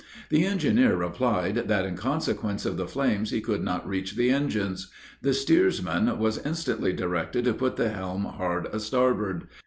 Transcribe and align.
The 0.29 0.43
engineer 0.45 0.95
replied, 0.95 1.67
that 1.67 1.85
in 1.85 1.95
consequence 1.95 2.65
of 2.65 2.75
the 2.75 2.87
flames 2.87 3.29
he 3.29 3.39
could 3.39 3.63
not 3.63 3.87
reach 3.87 4.15
the 4.15 4.31
engine. 4.31 4.75
The 5.21 5.31
steersman 5.31 6.17
was 6.17 6.39
instantly 6.43 6.91
directed 6.91 7.45
to 7.45 7.53
put 7.53 7.75
the 7.75 7.89
helm 7.89 8.23
hard 8.23 8.67
a 8.73 8.79
starboard. 8.79 9.45